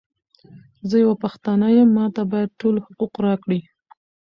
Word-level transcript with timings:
زۀ 0.89 0.97
یوه 1.03 1.15
پښتانه 1.23 1.67
یم، 1.77 1.89
ماته 1.97 2.23
باید 2.31 2.57
ټول 2.61 2.75
حقوق 2.85 3.13
راکړی! 3.25 3.59